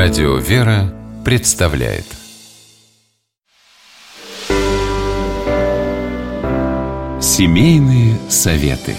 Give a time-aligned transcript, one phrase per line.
[0.00, 2.04] Радио «Вера» представляет.
[7.20, 8.94] Семейные советы.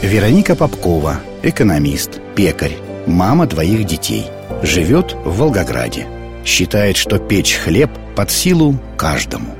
[0.00, 4.24] Вероника Попкова, экономист, пекарь, мама двоих детей.
[4.62, 6.06] Живет в Волгограде.
[6.46, 9.54] Считает, что печь хлеб под силу каждому.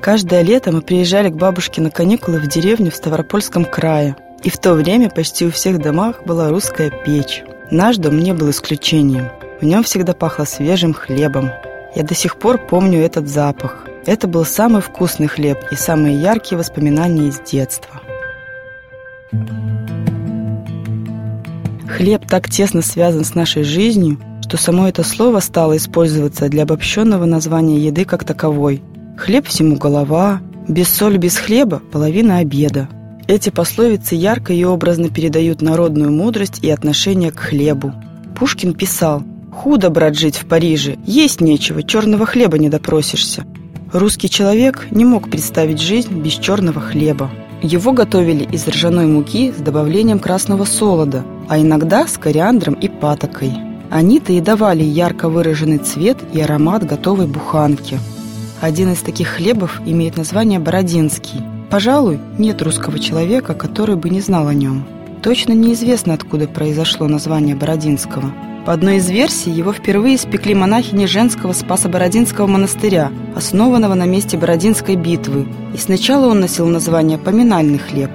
[0.00, 4.16] Каждое лето мы приезжали к бабушке на каникулы в деревню в Ставропольском крае.
[4.44, 7.42] И в то время почти у всех домах была русская печь.
[7.70, 9.28] Наш дом не был исключением.
[9.60, 11.50] В нем всегда пахло свежим хлебом.
[11.94, 13.86] Я до сих пор помню этот запах.
[14.04, 18.00] Это был самый вкусный хлеб и самые яркие воспоминания из детства.
[21.88, 27.26] Хлеб так тесно связан с нашей жизнью, что само это слово стало использоваться для обобщенного
[27.26, 28.82] названия еды как таковой–
[29.16, 32.88] Хлеб всему голова, без соли, без хлеба– половина обеда.
[33.28, 37.92] Эти пословицы ярко и образно передают народную мудрость и отношение к хлебу.
[38.38, 43.44] Пушкин писал «Худо, брат, жить в Париже, есть нечего, черного хлеба не допросишься».
[43.92, 47.30] Русский человек не мог представить жизнь без черного хлеба.
[47.62, 53.52] Его готовили из ржаной муки с добавлением красного солода, а иногда с кориандром и патокой.
[53.90, 57.98] Они-то и давали ярко выраженный цвет и аромат готовой буханки–
[58.62, 61.40] один из таких хлебов имеет название бородинский.
[61.72, 64.84] Пожалуй, нет русского человека, который бы не знал о нем.
[65.22, 68.30] Точно неизвестно, откуда произошло название Бородинского.
[68.66, 74.96] По одной из версий, его впервые испекли монахини женского Спасо-Бородинского монастыря, основанного на месте Бородинской
[74.96, 78.10] битвы, и сначала он носил название «поминальный хлеб».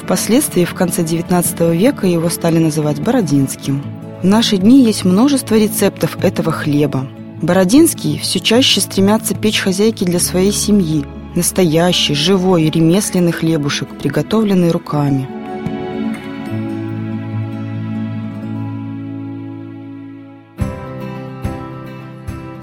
[0.00, 3.82] Впоследствии, в конце XIX века, его стали называть Бородинским.
[4.22, 7.08] В наши дни есть множество рецептов этого хлеба.
[7.42, 11.04] Бородинские все чаще стремятся печь хозяйки для своей семьи.
[11.34, 15.28] Настоящий, живой, ремесленный хлебушек, приготовленный руками.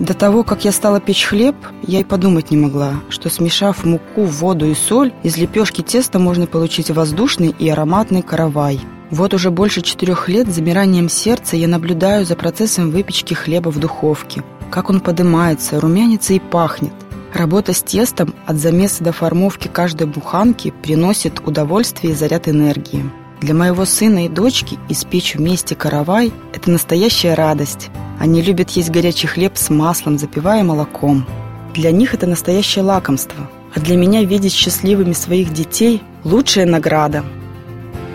[0.00, 4.24] До того, как я стала печь хлеб, я и подумать не могла, что смешав муку,
[4.24, 8.80] воду и соль, из лепешки теста можно получить воздушный и ароматный каравай.
[9.10, 14.42] Вот уже больше четырех лет замиранием сердца я наблюдаю за процессом выпечки хлеба в духовке–
[14.70, 16.92] как он поднимается, румянится и пахнет.
[17.36, 23.04] Работа с тестом от замеса до формовки каждой буханки приносит удовольствие и заряд энергии.
[23.42, 27.90] Для моего сына и дочки испечь вместе каравай– это настоящая радость.
[28.18, 31.26] Они любят есть горячий хлеб с маслом, запивая молоком.
[31.74, 33.50] Для них это настоящее лакомство.
[33.74, 37.22] А для меня видеть счастливыми своих детей– лучшая награда.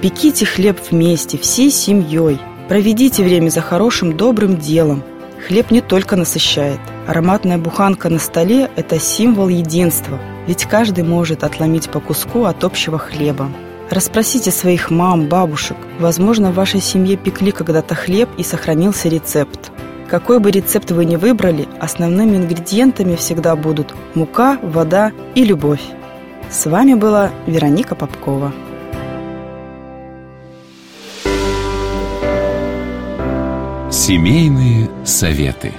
[0.02, 2.40] Пеките хлеб вместе, всей семьей.
[2.68, 5.03] Проведите время за хорошим, добрым делом.
[5.47, 6.79] Хлеб не только насыщает.
[7.07, 12.97] Ароматная буханка на столе– это символ единства, ведь каждый может отломить по куску от общего
[13.00, 13.50] хлеба.
[13.90, 15.78] Расспросите своих мам, бабушек.
[16.00, 19.72] Возможно, в вашей семье пекли когда-то хлеб и сохранился рецепт.
[20.09, 25.84] Какой бы рецепт вы ни выбрали, основными ингредиентами всегда будут мука, вода и любовь.
[26.50, 28.53] С вами была Вероника Попкова.
[34.04, 35.72] Семейные советы.